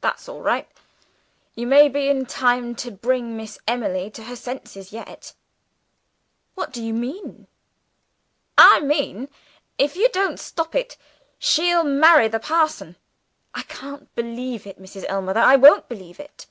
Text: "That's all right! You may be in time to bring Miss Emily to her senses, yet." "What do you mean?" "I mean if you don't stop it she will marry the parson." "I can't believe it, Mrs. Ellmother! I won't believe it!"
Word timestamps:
"That's 0.00 0.28
all 0.28 0.40
right! 0.40 0.66
You 1.54 1.68
may 1.68 1.88
be 1.88 2.08
in 2.08 2.26
time 2.26 2.74
to 2.74 2.90
bring 2.90 3.36
Miss 3.36 3.60
Emily 3.68 4.10
to 4.10 4.24
her 4.24 4.34
senses, 4.34 4.90
yet." 4.92 5.34
"What 6.56 6.72
do 6.72 6.82
you 6.82 6.92
mean?" 6.92 7.46
"I 8.58 8.80
mean 8.80 9.28
if 9.78 9.94
you 9.94 10.08
don't 10.08 10.40
stop 10.40 10.74
it 10.74 10.96
she 11.38 11.72
will 11.72 11.84
marry 11.84 12.26
the 12.26 12.40
parson." 12.40 12.96
"I 13.54 13.62
can't 13.62 14.12
believe 14.16 14.66
it, 14.66 14.82
Mrs. 14.82 15.04
Ellmother! 15.08 15.38
I 15.40 15.54
won't 15.54 15.88
believe 15.88 16.18
it!" 16.18 16.46